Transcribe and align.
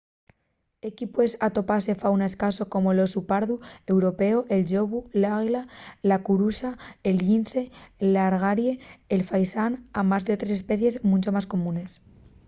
equí 0.89 1.05
pue 1.13 1.25
atopase 1.47 1.99
fauna 2.01 2.29
escaso 2.31 2.63
como 2.73 2.95
l’osu 2.97 3.19
pardu 3.31 3.55
européu 3.93 4.37
el 4.55 4.61
llobu 4.71 4.99
l’águila 5.21 5.63
la 6.09 6.17
curuxa 6.25 6.69
el 7.09 7.17
llince 7.25 7.61
l’algaire 8.11 8.63
y 8.75 8.79
el 9.15 9.21
faisán 9.29 9.71
amás 10.01 10.23
d’otres 10.25 10.55
especies 10.59 10.95
muncho 11.11 11.29
más 11.35 11.45
comunes 11.53 11.91